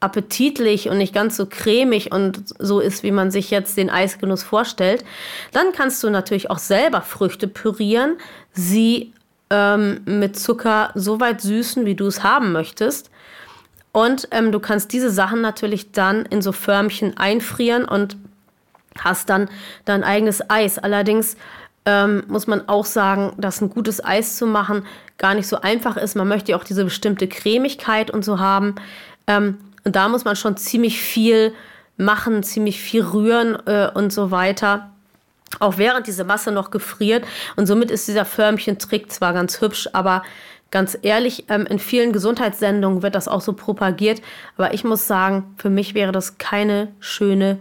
appetitlich 0.00 0.88
und 0.88 0.98
nicht 0.98 1.14
ganz 1.14 1.36
so 1.36 1.46
cremig 1.46 2.12
und 2.12 2.42
so 2.58 2.80
ist, 2.80 3.02
wie 3.02 3.10
man 3.10 3.30
sich 3.30 3.50
jetzt 3.50 3.76
den 3.76 3.90
Eisgenuss 3.90 4.42
vorstellt, 4.42 5.04
dann 5.52 5.72
kannst 5.72 6.02
du 6.02 6.10
natürlich 6.10 6.50
auch 6.50 6.58
selber 6.58 7.02
Früchte 7.02 7.46
pürieren, 7.46 8.16
sie 8.52 9.12
ähm, 9.50 10.00
mit 10.06 10.38
Zucker 10.38 10.90
so 10.94 11.20
weit 11.20 11.42
süßen, 11.42 11.84
wie 11.84 11.94
du 11.94 12.06
es 12.06 12.22
haben 12.22 12.52
möchtest. 12.52 13.10
Und 13.92 14.28
ähm, 14.30 14.52
du 14.52 14.60
kannst 14.60 14.92
diese 14.92 15.10
Sachen 15.10 15.40
natürlich 15.40 15.92
dann 15.92 16.24
in 16.24 16.42
so 16.42 16.52
Förmchen 16.52 17.16
einfrieren 17.16 17.84
und 17.84 18.16
hast 18.98 19.28
dann 19.28 19.48
dein 19.84 20.04
eigenes 20.04 20.48
Eis. 20.48 20.78
Allerdings 20.78 21.36
ähm, 21.84 22.22
muss 22.28 22.46
man 22.46 22.68
auch 22.68 22.84
sagen, 22.84 23.32
dass 23.36 23.60
ein 23.60 23.70
gutes 23.70 24.04
Eis 24.04 24.36
zu 24.36 24.46
machen 24.46 24.86
gar 25.18 25.34
nicht 25.34 25.48
so 25.48 25.60
einfach 25.60 25.96
ist. 25.96 26.16
Man 26.16 26.28
möchte 26.28 26.52
ja 26.52 26.58
auch 26.58 26.64
diese 26.64 26.84
bestimmte 26.84 27.28
Cremigkeit 27.28 28.10
und 28.10 28.24
so 28.24 28.38
haben. 28.38 28.76
Ähm, 29.26 29.58
und 29.84 29.96
da 29.96 30.08
muss 30.08 30.24
man 30.24 30.36
schon 30.36 30.56
ziemlich 30.56 31.00
viel 31.00 31.52
machen, 31.96 32.42
ziemlich 32.42 32.80
viel 32.80 33.02
rühren 33.02 33.58
äh, 33.66 33.90
und 33.92 34.12
so 34.12 34.30
weiter. 34.30 34.90
Auch 35.58 35.78
während 35.78 36.06
diese 36.06 36.24
Masse 36.24 36.52
noch 36.52 36.70
gefriert. 36.70 37.24
Und 37.56 37.66
somit 37.66 37.90
ist 37.90 38.08
dieser 38.08 38.24
Förmchen-Trick 38.24 39.10
zwar 39.10 39.32
ganz 39.32 39.60
hübsch, 39.60 39.88
aber 39.92 40.22
ganz 40.70 40.96
ehrlich, 41.02 41.46
ähm, 41.48 41.66
in 41.66 41.78
vielen 41.78 42.12
Gesundheitssendungen 42.12 43.02
wird 43.02 43.14
das 43.14 43.28
auch 43.28 43.40
so 43.40 43.52
propagiert. 43.52 44.22
Aber 44.56 44.72
ich 44.74 44.84
muss 44.84 45.06
sagen, 45.06 45.54
für 45.56 45.70
mich 45.70 45.94
wäre 45.94 46.12
das 46.12 46.38
keine 46.38 46.88
schöne 47.00 47.58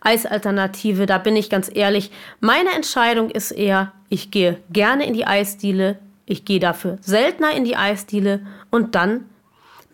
Eisalternative. 0.00 1.06
Da 1.06 1.18
bin 1.18 1.34
ich 1.34 1.48
ganz 1.50 1.70
ehrlich. 1.72 2.10
Meine 2.40 2.74
Entscheidung 2.74 3.30
ist 3.30 3.50
eher, 3.50 3.92
ich 4.08 4.30
gehe 4.30 4.58
gerne 4.70 5.06
in 5.06 5.14
die 5.14 5.26
Eisdiele. 5.26 5.98
Ich 6.26 6.44
gehe 6.44 6.60
dafür 6.60 6.98
seltener 7.00 7.52
in 7.52 7.64
die 7.64 7.76
Eisdiele 7.76 8.40
und 8.70 8.94
dann 8.94 9.24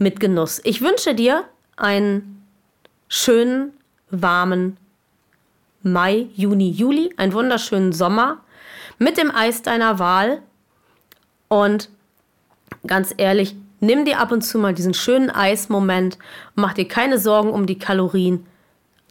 mit 0.00 0.18
Genuss. 0.18 0.60
Ich 0.64 0.80
wünsche 0.80 1.14
dir 1.14 1.44
einen 1.76 2.42
schönen, 3.08 3.72
warmen 4.10 4.76
Mai, 5.82 6.26
Juni, 6.34 6.70
Juli, 6.70 7.14
einen 7.16 7.32
wunderschönen 7.32 7.92
Sommer 7.92 8.38
mit 8.98 9.16
dem 9.16 9.30
Eis 9.30 9.62
deiner 9.62 9.98
Wahl. 9.98 10.42
Und 11.48 11.90
ganz 12.86 13.14
ehrlich, 13.16 13.56
nimm 13.80 14.04
dir 14.04 14.20
ab 14.20 14.32
und 14.32 14.42
zu 14.42 14.58
mal 14.58 14.74
diesen 14.74 14.94
schönen 14.94 15.30
Eismoment 15.30 16.18
mach 16.54 16.72
dir 16.74 16.88
keine 16.88 17.18
Sorgen 17.18 17.50
um 17.50 17.66
die 17.66 17.78
Kalorien. 17.78 18.46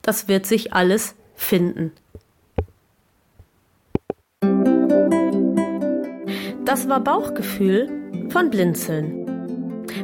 Das 0.01 0.27
wird 0.27 0.45
sich 0.45 0.73
alles 0.73 1.15
finden. 1.35 1.91
Das 6.65 6.87
war 6.87 6.99
Bauchgefühl 6.99 7.89
von 8.29 8.49
Blinzeln. 8.49 9.18